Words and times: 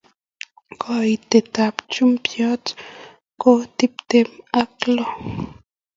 Koitet 0.81 1.53
ab 1.67 1.75
chumait 1.91 2.65
ko 3.41 3.51
tiptem 3.77 4.29
ak 4.61 4.71
loo 4.95 5.13